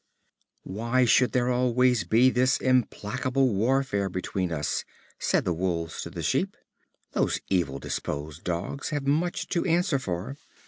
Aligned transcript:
"Why 0.63 1.05
should 1.05 1.31
there 1.31 1.51
always 1.51 2.05
be 2.05 2.31
this 2.31 2.57
implacable 2.57 3.49
warfare 3.53 4.09
between 4.09 4.51
us?" 4.51 4.83
said 5.19 5.45
the 5.45 5.53
Wolves 5.53 6.01
to 6.01 6.09
the 6.09 6.23
Sheep. 6.23 6.57
"Those 7.11 7.39
evil 7.49 7.77
disposed 7.77 8.43
Dogs 8.43 8.89
have 8.89 9.05
much 9.05 9.47
to 9.49 9.63
answer 9.63 9.99
for. 9.99 10.37